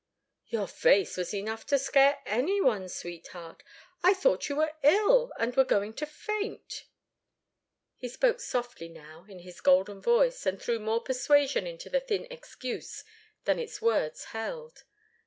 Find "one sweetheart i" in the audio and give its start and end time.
2.59-4.15